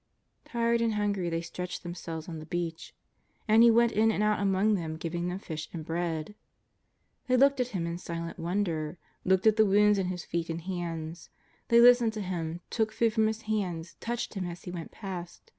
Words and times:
Tired 0.45 0.81
and 0.81 0.95
hungry, 0.95 1.29
they 1.29 1.41
stretched 1.41 1.83
themselves 1.83 2.27
on 2.27 2.39
the 2.39 2.47
beach. 2.47 2.95
And 3.47 3.61
He 3.61 3.69
went 3.69 3.91
in 3.91 4.09
and 4.11 4.23
out 4.23 4.39
among 4.39 4.73
them 4.73 4.95
giving 4.97 5.27
them 5.27 5.37
fish 5.37 5.69
and 5.73 5.85
bread. 5.85 6.33
They 7.27 7.37
looked 7.37 7.59
at 7.59 7.67
Him 7.67 7.85
in 7.85 7.99
silent 7.99 8.39
wonder; 8.39 8.97
looked 9.23 9.45
at 9.45 9.57
the 9.57 9.63
Wounds 9.67 9.99
in 9.99 10.07
His 10.07 10.25
feet 10.25 10.49
and 10.49 10.61
hands. 10.61 11.29
They 11.67 11.79
listened 11.79 12.13
to 12.13 12.21
Him, 12.21 12.61
took 12.71 12.91
food 12.91 13.13
from 13.13 13.27
His 13.27 13.43
hands, 13.43 13.93
touched 13.99 14.33
Him 14.33 14.47
as 14.47 14.63
He 14.63 14.71
went 14.71 14.89
past. 14.89 15.43